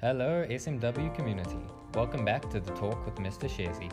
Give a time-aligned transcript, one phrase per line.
[0.00, 1.58] Hello, SMW community.
[1.94, 3.50] Welcome back to the Talk with Mr.
[3.50, 3.90] Shezi.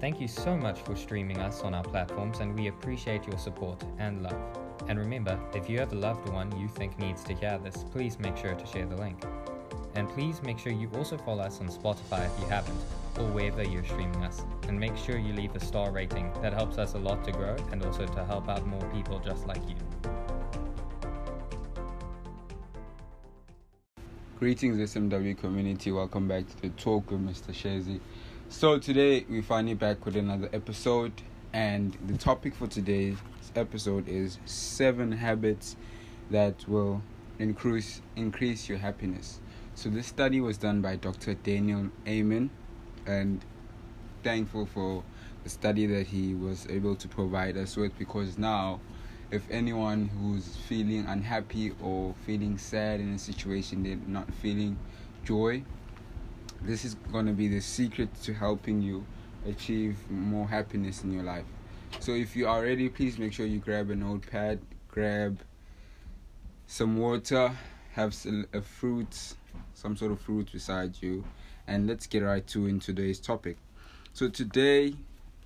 [0.00, 3.80] Thank you so much for streaming us on our platforms, and we appreciate your support
[4.00, 4.58] and love.
[4.88, 8.18] And remember, if you have a loved one you think needs to hear this, please
[8.18, 9.22] make sure to share the link.
[9.94, 12.80] And please make sure you also follow us on Spotify if you haven't,
[13.16, 14.42] or wherever you're streaming us.
[14.66, 16.32] And make sure you leave a star rating.
[16.42, 19.46] That helps us a lot to grow and also to help out more people just
[19.46, 19.76] like you.
[24.46, 25.90] Greetings, SMW community.
[25.90, 27.52] Welcome back to the talk with Mr.
[27.52, 27.98] Shezi.
[28.48, 31.10] So, today we're finally back with another episode,
[31.52, 33.16] and the topic for today's
[33.56, 35.74] episode is seven habits
[36.30, 37.02] that will
[37.40, 39.40] increase increase your happiness.
[39.74, 41.34] So, this study was done by Dr.
[41.34, 42.50] Daniel Amen,
[43.04, 43.44] and
[44.22, 45.02] thankful for
[45.42, 48.78] the study that he was able to provide us with because now
[49.30, 54.78] if anyone who's feeling unhappy or feeling sad in a situation they're not feeling
[55.24, 55.62] joy
[56.62, 59.04] this is going to be the secret to helping you
[59.46, 61.44] achieve more happiness in your life.
[62.00, 65.38] So if you are ready please make sure you grab a notepad grab
[66.66, 67.52] some water
[67.92, 68.14] have
[68.52, 69.34] a fruit
[69.74, 71.24] some sort of fruit beside you
[71.66, 73.56] and let's get right to in today's topic.
[74.12, 74.94] So today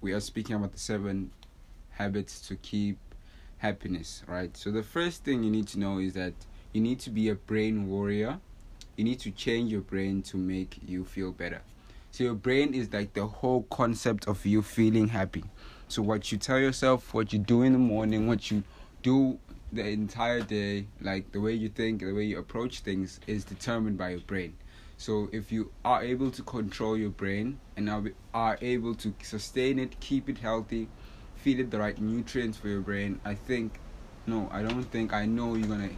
[0.01, 1.31] we are speaking about the seven
[1.91, 2.99] habits to keep
[3.61, 4.55] happiness, right?
[4.57, 6.35] So the first thing you need to know is that
[6.73, 8.39] you need to be a brain warrior.
[8.97, 11.63] You need to change your brain to make you feel better.
[12.11, 15.45] So your brain is like the whole concept of you feeling happy.
[15.89, 18.65] So what you tell yourself, what you do in the morning, what you
[19.03, 19.39] do
[19.73, 23.97] the entire day, like the way you think, the way you approach things is determined
[23.97, 24.57] by your brain.
[24.97, 29.99] So if you are able to control your brain and are able to sustain it,
[30.01, 30.89] keep it healthy,
[31.43, 33.79] feed it the right nutrients for your brain, I think,
[34.27, 35.91] no, I don't think, I know you're gonna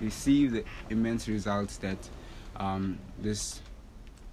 [0.00, 2.08] receive the immense results that
[2.56, 3.62] um, this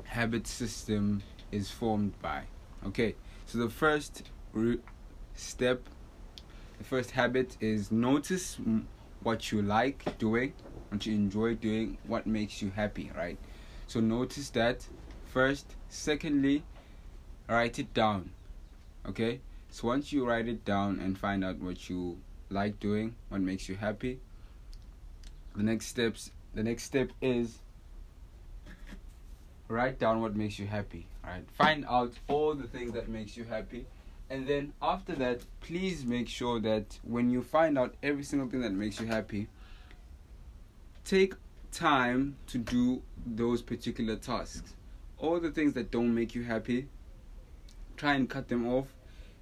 [0.04, 2.44] habit system is formed by.
[2.86, 4.23] Okay, so the first
[4.54, 4.80] re-
[5.36, 5.82] step,
[6.78, 8.58] the first habit is notice
[9.23, 10.54] what you like doing,
[10.89, 13.38] what you enjoy doing, what makes you happy, right?
[13.88, 14.86] So notice that
[15.26, 15.76] first.
[15.89, 16.64] Secondly,
[17.48, 18.32] write it down.
[19.08, 19.39] Okay,
[19.70, 22.17] so once you write it down and find out what you
[22.50, 24.20] like doing, what makes you happy,
[25.55, 27.60] the next steps the next step is
[29.67, 31.05] write down what makes you happy.
[31.23, 31.45] Alright.
[31.58, 33.86] Find out all the things that makes you happy.
[34.30, 38.61] And then after that, please make sure that when you find out every single thing
[38.61, 39.48] that makes you happy,
[41.05, 41.36] take
[41.72, 44.73] time to do those particular tasks.
[45.17, 46.88] All the things that don't make you happy,
[47.95, 48.88] try and cut them off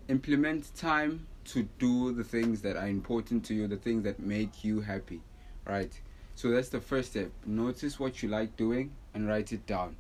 [0.07, 4.63] implement time to do the things that are important to you, the things that make
[4.63, 5.21] you happy,
[5.65, 5.99] right?
[6.35, 7.31] So that's the first step.
[7.45, 9.95] Notice what you like doing and write it down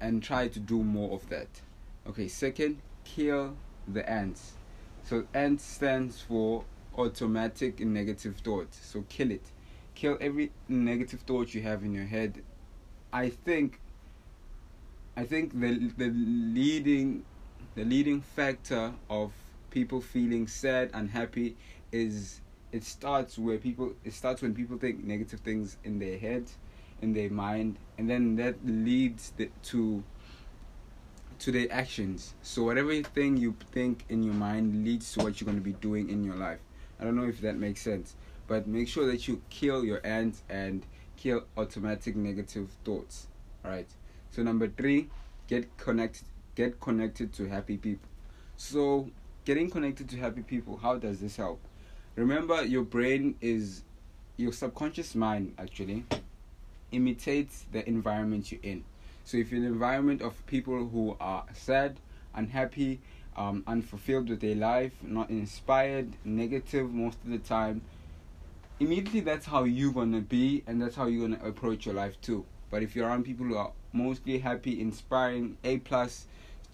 [0.00, 1.48] and try to do more of that.
[2.06, 3.56] Okay, second, kill
[3.88, 4.52] the ants.
[5.04, 6.64] So ant stands for
[6.96, 8.74] automatic negative thought.
[8.74, 9.44] So kill it.
[9.94, 12.42] Kill every negative thought you have in your head.
[13.12, 13.80] I think
[15.16, 17.24] I think the the leading
[17.76, 19.32] the leading factor of
[19.70, 21.56] people feeling sad and happy
[21.92, 22.40] is
[22.72, 26.50] it starts where people it starts when people think negative things in their head
[27.02, 30.02] in their mind and then that leads the, to
[31.38, 32.32] to their actions.
[32.40, 35.74] So whatever thing you think in your mind leads to what you're going to be
[35.74, 36.60] doing in your life.
[36.98, 38.16] I don't know if that makes sense
[38.46, 43.26] but make sure that you kill your ants and kill automatic negative thoughts
[43.64, 43.88] all right
[44.30, 45.08] so number three
[45.48, 46.24] get connected
[46.56, 48.08] get connected to happy people.
[48.56, 49.10] So,
[49.44, 51.60] getting connected to happy people, how does this help?
[52.16, 53.82] Remember, your brain is
[54.38, 56.04] your subconscious mind actually
[56.90, 58.82] imitates the environment you're in.
[59.24, 62.00] So, if you're in an environment of people who are sad,
[62.34, 63.00] unhappy,
[63.36, 67.82] um, unfulfilled with their life, not inspired, negative most of the time,
[68.80, 72.46] immediately that's how you're gonna be, and that's how you're gonna approach your life too.
[72.70, 76.26] But if you're around people who are mostly happy, inspiring, A plus,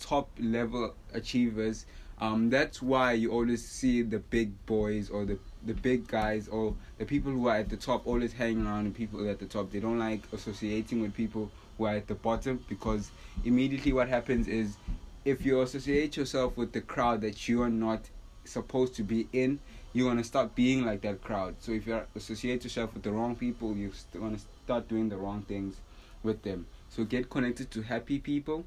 [0.03, 1.87] top level achievers.
[2.21, 6.75] Um, that's why you always see the big boys or the the big guys or
[6.99, 9.71] the people who are at the top always hanging around the people at the top.
[9.71, 13.11] They don't like associating with people who are at the bottom because
[13.45, 14.77] immediately what happens is
[15.25, 18.01] if you associate yourself with the crowd that you are not
[18.45, 19.61] supposed to be in,
[19.93, 21.55] you're gonna start being like that crowd.
[21.61, 25.43] So if you associate yourself with the wrong people, you're gonna start doing the wrong
[25.43, 25.77] things
[26.25, 26.67] with them.
[26.89, 28.65] So get connected to happy people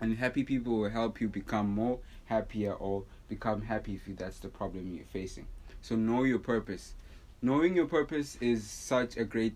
[0.00, 4.48] and happy people will help you become more happier or become happy if that's the
[4.48, 5.46] problem you're facing
[5.80, 6.94] so know your purpose
[7.42, 9.54] knowing your purpose is such a great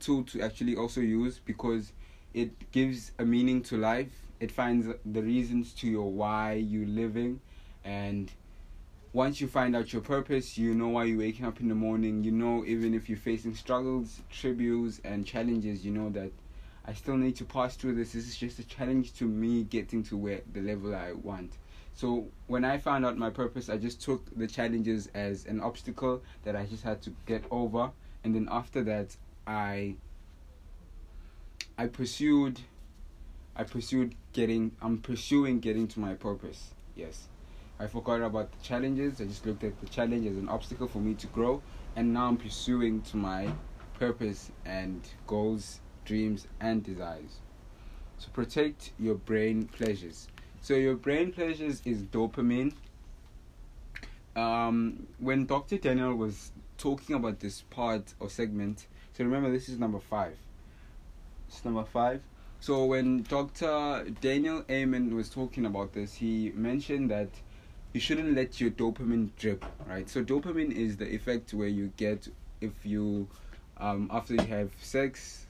[0.00, 1.92] tool to actually also use because
[2.34, 4.26] it gives a meaning to life.
[4.40, 7.40] It finds the reasons to your why you're living,
[7.84, 8.30] and
[9.12, 12.24] once you find out your purpose, you know why you're waking up in the morning.
[12.24, 16.32] You know, even if you're facing struggles, tributes, and challenges, you know that
[16.84, 18.12] I still need to pass through this.
[18.12, 21.58] This is just a challenge to me getting to where the level I want.
[21.94, 26.22] So when I found out my purpose, I just took the challenges as an obstacle
[26.44, 27.90] that I just had to get over,
[28.24, 29.96] and then after that, I
[31.78, 32.60] I pursued
[33.54, 36.70] I pursued getting I'm pursuing getting to my purpose.
[36.96, 37.28] Yes.
[37.78, 39.20] I forgot about the challenges.
[39.20, 41.62] I just looked at the challenge as an obstacle for me to grow
[41.96, 43.52] and now I'm pursuing to my
[43.98, 47.40] purpose and goals, dreams and desires.
[48.18, 50.28] So protect your brain pleasures.
[50.60, 52.74] So your brain pleasures is dopamine.
[54.36, 55.76] Um, when Dr.
[55.78, 60.36] Daniel was talking about this part or segment, so remember this is number five.
[61.48, 62.22] It's number five.
[62.60, 64.06] So when Dr.
[64.20, 67.28] Daniel Amen was talking about this, he mentioned that
[67.92, 70.08] you shouldn't let your dopamine drip, right?
[70.08, 72.28] So dopamine is the effect where you get
[72.60, 73.28] if you
[73.78, 75.46] um, after you have sex,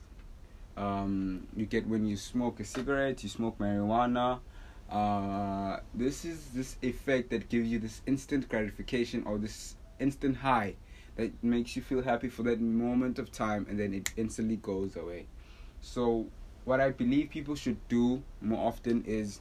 [0.76, 4.40] um, you get when you smoke a cigarette, you smoke marijuana,
[4.90, 10.74] uh, this is this effect that gives you this instant gratification or this instant high
[11.16, 14.96] that makes you feel happy for that moment of time and then it instantly goes
[14.96, 15.26] away.
[15.80, 16.26] So,
[16.64, 19.40] what I believe people should do more often is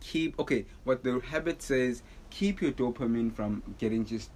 [0.00, 4.30] keep okay, what the habit says, keep your dopamine from getting just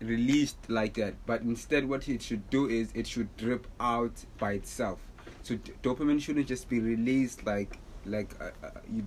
[0.00, 4.52] released like that, but instead, what it should do is it should drip out by
[4.52, 5.05] itself.
[5.46, 9.06] So, dopamine shouldn't just be released like like uh, uh, you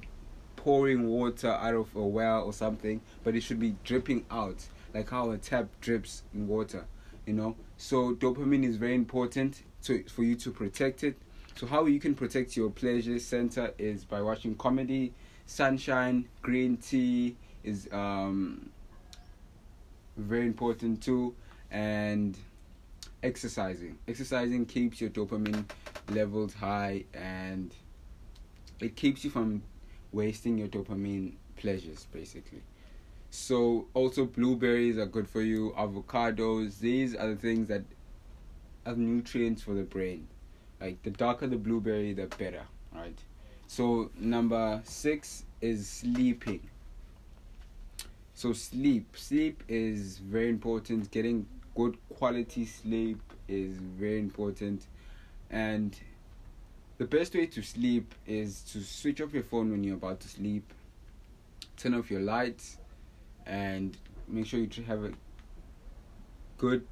[0.55, 5.09] pouring water out of a well or something, but it should be dripping out, like
[5.09, 6.85] how a tap drips in water,
[7.25, 7.57] you know.
[7.75, 11.17] So dopamine is very important to for you to protect it.
[11.57, 15.11] So how you can protect your pleasure center is by watching comedy,
[15.45, 17.35] sunshine, green tea
[17.65, 18.69] is um
[20.15, 21.35] very important too,
[21.69, 22.37] and
[23.23, 23.97] exercising.
[24.07, 25.65] Exercising keeps your dopamine
[26.11, 27.73] levels high and
[28.79, 29.61] it keeps you from
[30.11, 32.61] wasting your dopamine pleasures basically.
[33.29, 35.73] So also blueberries are good for you.
[35.77, 37.83] Avocados these are the things that
[38.85, 40.27] are nutrients for the brain.
[40.81, 42.63] Like the darker the blueberry the better
[42.93, 43.19] right?
[43.67, 46.61] So number six is sleeping.
[48.33, 49.15] So sleep.
[49.17, 51.11] Sleep is very important.
[51.11, 51.45] Getting
[51.75, 54.85] good quality sleep is very important
[55.49, 55.97] and
[56.97, 60.27] the best way to sleep is to switch off your phone when you're about to
[60.27, 60.73] sleep,
[61.77, 62.77] turn off your lights,
[63.45, 63.97] and
[64.27, 65.11] make sure you have a
[66.57, 66.85] good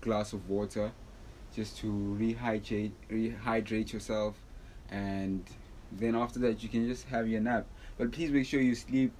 [0.00, 0.90] glass of water
[1.54, 1.86] just to
[2.18, 4.36] rehydrate rehydrate yourself.
[4.90, 5.44] And
[5.92, 7.66] then after that you can just have your nap.
[7.98, 9.12] But please make sure you sleep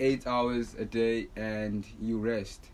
[0.00, 2.68] 8 hours a day and you rest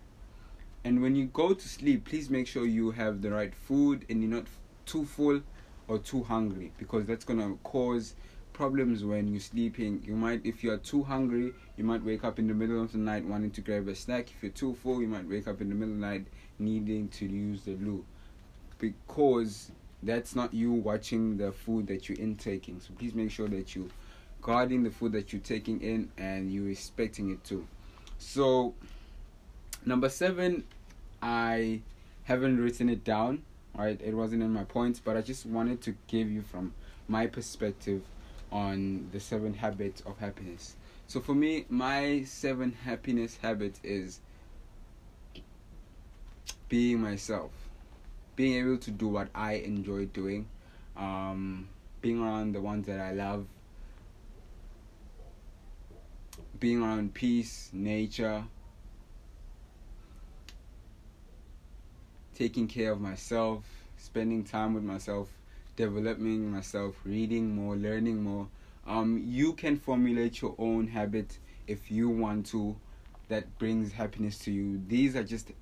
[0.84, 4.22] and when you go to sleep please make sure you have the right food and
[4.22, 4.46] you're not
[4.86, 5.40] too full
[5.88, 8.14] or too hungry because that's gonna cause
[8.60, 10.02] problems when you're sleeping.
[10.04, 12.92] You might, if you are too hungry, you might wake up in the middle of
[12.92, 14.30] the night wanting to grab a snack.
[14.30, 16.26] If you're too full, you might wake up in the middle of the night
[16.58, 18.04] needing to use the loo
[18.78, 19.72] because
[20.02, 22.80] that's not you watching the food that you're intaking.
[22.80, 23.88] So please make sure that you
[24.42, 27.66] guarding the food that you're taking in and you're respecting it too.
[28.18, 28.75] So
[29.84, 30.64] number seven,
[31.22, 31.80] I
[32.25, 33.42] haven't written it down
[33.76, 34.00] right?
[34.02, 36.75] It wasn't in my points but i just wanted to give you from
[37.08, 38.02] my perspective
[38.52, 40.75] on the seven habits of happiness.
[41.06, 44.20] So for me my seven happiness habits is
[46.68, 47.50] being myself
[48.37, 50.46] being able to do what i enjoy doing
[50.96, 51.68] um,
[52.00, 53.44] being around the ones that i love
[56.60, 58.44] being around peace nature
[62.40, 63.62] taking care of myself,
[63.99, 65.28] spending time with myself,
[65.76, 68.49] developing myself, reading more, learning more.
[68.87, 72.76] Um, you can formulate your own habit if you want to
[73.28, 74.80] that brings happiness to you.
[74.88, 75.52] These are just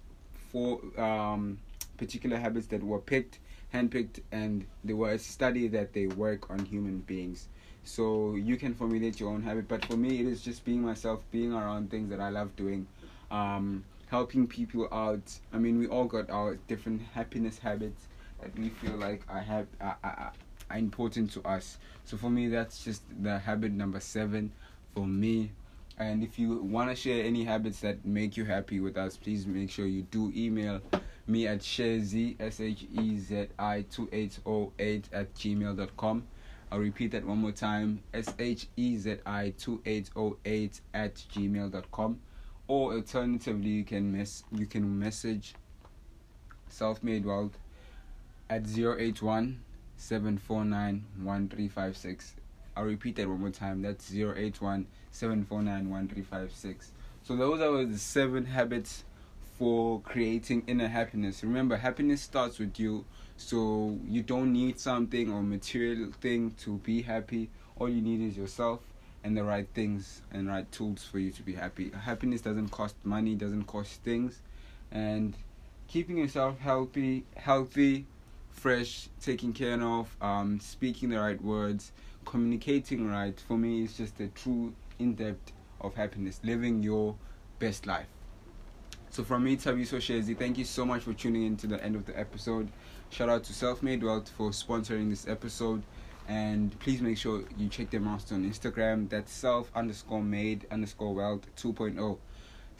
[0.52, 1.58] four um,
[1.97, 3.40] particular habits that were picked,
[3.75, 7.49] handpicked, and they were a study that they work on human beings.
[7.82, 9.66] So you can formulate your own habit.
[9.66, 12.87] But for me, it is just being myself, being around things that I love doing.
[13.32, 15.38] Um, helping people out.
[15.52, 18.06] I mean, we all got our different happiness habits
[18.40, 20.32] that we feel like are have are, are,
[20.70, 21.78] are important to us.
[22.04, 24.52] So for me, that's just the habit number seven
[24.94, 25.50] for me.
[25.98, 29.46] And if you want to share any habits that make you happy with us, please
[29.46, 30.80] make sure you do email
[31.26, 36.22] me at shezi s h e z i 2808 at gmail.com.
[36.70, 42.20] I'll repeat that one more time s h e z i 2808 at gmail.com.
[42.68, 45.54] Or alternatively, you can mess you can message
[46.68, 47.58] Self Made Wealth
[48.50, 49.60] at 081
[49.96, 52.34] 749 1356.
[52.76, 53.82] I'll repeat that one more time.
[53.82, 56.92] That's 081 749 1356.
[57.25, 59.04] So, those are the seven habits
[59.58, 61.42] for creating inner happiness.
[61.42, 63.04] Remember, happiness starts with you.
[63.37, 67.50] So, you don't need something or material thing to be happy.
[67.78, 68.80] All you need is yourself
[69.25, 71.90] and the right things and right tools for you to be happy.
[71.90, 74.40] Happiness doesn't cost money, doesn't cost things.
[74.90, 75.37] And
[75.87, 78.06] keeping yourself healthy, healthy,
[78.50, 81.92] fresh, taking care of, um, speaking the right words,
[82.25, 87.14] communicating right, for me is just a true in depth of happiness, living your
[87.58, 88.06] best life.
[89.10, 91.96] So from me, Thabiso Shezi, thank you so much for tuning in to the end
[91.96, 92.68] of the episode.
[93.10, 95.82] Shout out to Self Made Wealth for sponsoring this episode.
[96.28, 99.08] And please make sure you check them out on Instagram.
[99.08, 102.18] That's self underscore made underscore wealth 2.0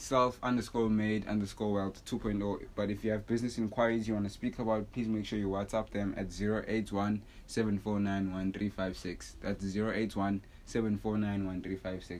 [0.01, 4.31] self underscore made underscore wealth 2.0 but if you have business inquiries you want to
[4.31, 12.15] speak about please make sure you whatsapp them at 081 749 that's 081 749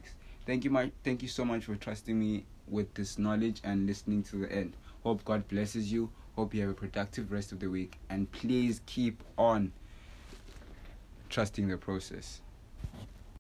[0.45, 4.23] thank you much thank you so much for trusting me with this knowledge and listening
[4.25, 4.77] to the end.
[5.03, 6.11] Hope god blesses you.
[6.37, 7.99] Hope you have a productive rest of the week.
[8.11, 9.73] And please keep on
[11.29, 12.41] trusting the process